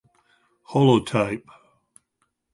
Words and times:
Holotype. 0.71 1.45